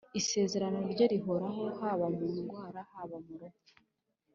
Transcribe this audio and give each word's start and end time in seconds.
Isezerano 0.19 0.77
rye 0.93 1.05
rihoraho, 1.11 1.63
Haba 1.79 2.07
mu 2.17 2.25
ndwara, 2.37 2.79
haba 2.93 3.17
mu 3.25 3.33
rupfu. 3.41 3.73